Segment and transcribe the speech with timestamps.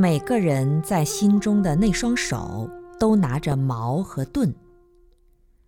[0.00, 2.70] 每个人在心中的那双手
[3.00, 4.54] 都拿着矛和盾，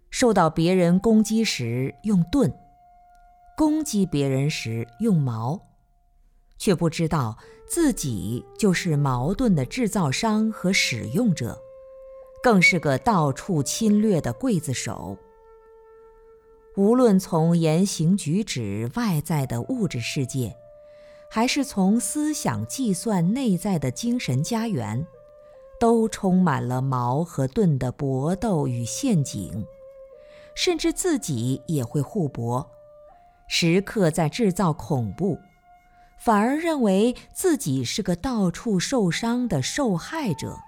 [0.08, 2.54] 受到别人攻击时用盾，
[3.56, 5.60] 攻击别人时用矛，
[6.58, 7.36] 却不知道
[7.68, 11.58] 自己就是矛盾的制造商和使用者，
[12.40, 15.18] 更是个到处侵略的刽子手。
[16.76, 20.54] 无论从言行举止外在的物质世界。
[21.32, 25.06] 还是从思想计算内在的精神家园，
[25.78, 29.64] 都充满了矛和盾的搏斗与陷阱，
[30.56, 32.68] 甚至自己也会互搏，
[33.46, 35.38] 时刻在制造恐怖，
[36.18, 40.59] 反而认为自己是个到处受伤的受害者。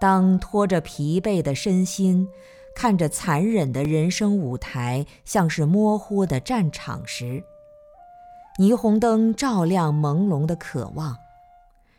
[0.00, 2.26] 当拖着疲惫的身心，
[2.74, 7.44] 看着残忍的人生舞台像是模糊的战场时，
[8.60, 11.16] 霓虹灯照亮朦胧的渴望，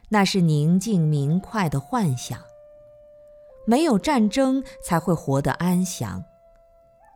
[0.10, 2.40] 那是宁静明快的幻想。
[3.66, 6.24] 没有战争才会活得安详，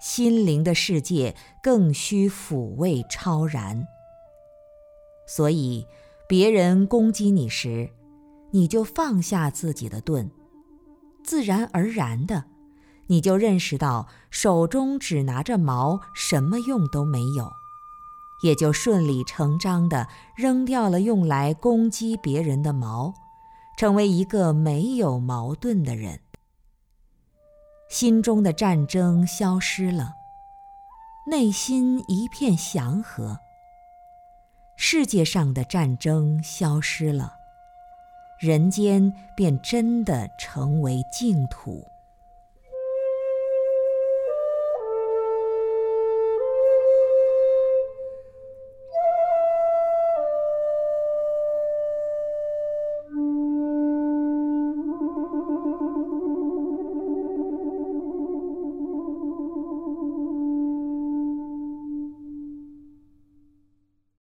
[0.01, 3.87] 心灵的世界更需抚慰超然。
[5.27, 5.85] 所以，
[6.27, 7.91] 别人攻击你时，
[8.49, 10.31] 你就放下自己的盾，
[11.23, 12.45] 自然而然的，
[13.05, 17.53] 你就认识到手中只拿着矛，什么用都没有。
[18.45, 23.15] 也就顺理成章地扔掉了用来攻击别人的矛，
[23.75, 26.19] 成为一个没有矛盾的人。
[27.89, 30.13] 心中的战争消失了，
[31.25, 33.39] 内心一片祥和。
[34.77, 37.33] 世界上的战争消失了，
[38.39, 41.83] 人间便真的成为净土。